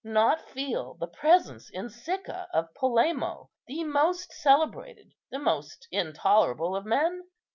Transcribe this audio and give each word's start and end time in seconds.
Not 0.03 0.49
feel 0.49 0.95
the 0.95 1.05
presence 1.05 1.69
in 1.69 1.87
Sicca 1.91 2.47
of 2.51 2.73
Polemo, 2.73 3.51
the 3.67 3.83
most 3.83 4.31
celebrated, 4.33 5.13
the 5.29 5.37
most 5.37 5.87
intolerable 5.91 6.75
of 6.75 6.87
men? 6.87 7.27